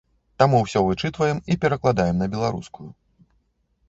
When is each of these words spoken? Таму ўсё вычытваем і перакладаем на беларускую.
Таму 0.43 0.59
ўсё 0.61 0.79
вычытваем 0.87 1.41
і 1.55 1.57
перакладаем 1.65 2.15
на 2.21 2.27
беларускую. 2.37 2.87